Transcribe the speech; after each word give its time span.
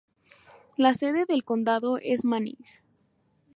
La 0.77 0.95
sede 0.95 1.25
del 1.27 1.43
condado 1.43 1.99
es 1.99 2.25
Manning. 2.25 2.57